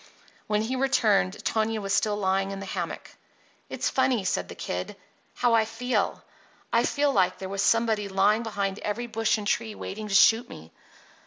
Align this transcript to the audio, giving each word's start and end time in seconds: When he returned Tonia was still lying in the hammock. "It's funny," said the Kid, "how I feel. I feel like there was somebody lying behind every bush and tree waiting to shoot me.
When 0.47 0.63
he 0.63 0.75
returned 0.75 1.45
Tonia 1.45 1.79
was 1.79 1.93
still 1.93 2.17
lying 2.17 2.49
in 2.49 2.59
the 2.59 2.65
hammock. 2.65 3.11
"It's 3.69 3.87
funny," 3.91 4.23
said 4.25 4.49
the 4.49 4.55
Kid, 4.55 4.95
"how 5.35 5.53
I 5.53 5.63
feel. 5.63 6.23
I 6.73 6.85
feel 6.85 7.13
like 7.13 7.37
there 7.37 7.47
was 7.49 7.61
somebody 7.61 8.09
lying 8.09 8.41
behind 8.41 8.79
every 8.79 9.05
bush 9.05 9.37
and 9.37 9.45
tree 9.45 9.75
waiting 9.75 10.07
to 10.07 10.15
shoot 10.15 10.49
me. 10.49 10.71